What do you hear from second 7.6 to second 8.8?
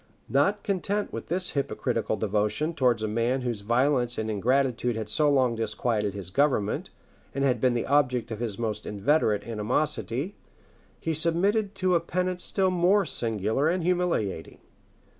been the object of his